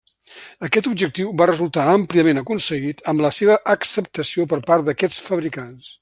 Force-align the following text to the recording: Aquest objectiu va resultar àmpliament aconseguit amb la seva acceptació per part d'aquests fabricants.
Aquest 0.67 0.87
objectiu 0.91 1.33
va 1.41 1.47
resultar 1.49 1.83
àmpliament 1.91 2.41
aconseguit 2.43 3.05
amb 3.13 3.25
la 3.27 3.33
seva 3.43 3.59
acceptació 3.77 4.47
per 4.55 4.63
part 4.71 4.89
d'aquests 4.89 5.25
fabricants. 5.31 5.97